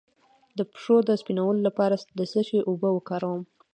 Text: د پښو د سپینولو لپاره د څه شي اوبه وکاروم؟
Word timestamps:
د 0.57 0.59
پښو 0.71 0.95
د 1.07 1.09
سپینولو 1.21 1.61
لپاره 1.67 1.95
د 2.17 2.19
څه 2.31 2.41
شي 2.47 2.59
اوبه 2.69 2.89
وکاروم؟ 2.93 3.41